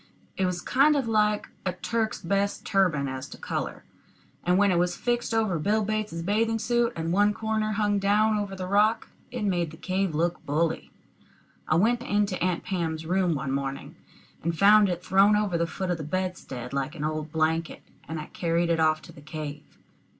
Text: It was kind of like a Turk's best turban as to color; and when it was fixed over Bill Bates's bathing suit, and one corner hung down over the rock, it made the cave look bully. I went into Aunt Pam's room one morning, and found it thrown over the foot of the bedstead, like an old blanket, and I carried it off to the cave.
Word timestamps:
It 0.35 0.47
was 0.47 0.61
kind 0.63 0.95
of 0.95 1.07
like 1.07 1.47
a 1.63 1.73
Turk's 1.73 2.21
best 2.23 2.65
turban 2.65 3.07
as 3.07 3.29
to 3.29 3.37
color; 3.37 3.83
and 4.43 4.57
when 4.57 4.71
it 4.71 4.79
was 4.79 4.97
fixed 4.97 5.31
over 5.31 5.59
Bill 5.59 5.85
Bates's 5.85 6.23
bathing 6.23 6.57
suit, 6.57 6.91
and 6.95 7.13
one 7.13 7.35
corner 7.35 7.73
hung 7.73 7.99
down 7.99 8.35
over 8.39 8.55
the 8.55 8.65
rock, 8.65 9.09
it 9.29 9.43
made 9.43 9.69
the 9.69 9.77
cave 9.77 10.15
look 10.15 10.43
bully. 10.43 10.89
I 11.67 11.75
went 11.75 12.01
into 12.01 12.41
Aunt 12.43 12.63
Pam's 12.63 13.05
room 13.05 13.35
one 13.35 13.51
morning, 13.51 13.95
and 14.41 14.57
found 14.57 14.89
it 14.89 15.05
thrown 15.05 15.35
over 15.35 15.55
the 15.55 15.67
foot 15.67 15.91
of 15.91 15.99
the 15.99 16.03
bedstead, 16.03 16.73
like 16.73 16.95
an 16.95 17.03
old 17.03 17.31
blanket, 17.31 17.83
and 18.07 18.19
I 18.19 18.25
carried 18.25 18.71
it 18.71 18.79
off 18.79 19.03
to 19.03 19.11
the 19.11 19.21
cave. 19.21 19.61